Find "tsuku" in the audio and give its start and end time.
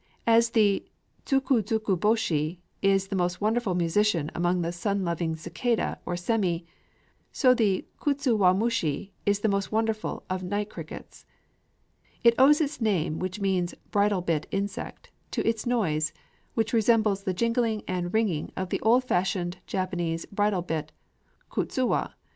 1.27-1.61, 1.61-1.95